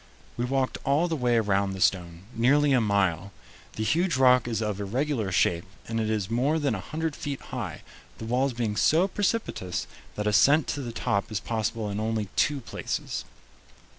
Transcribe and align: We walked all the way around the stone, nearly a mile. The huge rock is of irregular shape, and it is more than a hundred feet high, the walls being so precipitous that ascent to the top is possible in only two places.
We 0.35 0.45
walked 0.45 0.79
all 0.83 1.07
the 1.07 1.15
way 1.15 1.35
around 1.35 1.73
the 1.73 1.79
stone, 1.79 2.23
nearly 2.33 2.73
a 2.73 2.81
mile. 2.81 3.31
The 3.73 3.83
huge 3.83 4.17
rock 4.17 4.47
is 4.47 4.59
of 4.59 4.81
irregular 4.81 5.31
shape, 5.31 5.65
and 5.87 5.99
it 5.99 6.09
is 6.09 6.27
more 6.31 6.57
than 6.57 6.73
a 6.73 6.79
hundred 6.79 7.15
feet 7.15 7.39
high, 7.39 7.83
the 8.17 8.25
walls 8.25 8.53
being 8.53 8.75
so 8.75 9.07
precipitous 9.07 9.85
that 10.15 10.25
ascent 10.25 10.65
to 10.69 10.81
the 10.81 10.91
top 10.91 11.31
is 11.31 11.39
possible 11.39 11.87
in 11.87 11.99
only 11.99 12.29
two 12.35 12.61
places. 12.61 13.25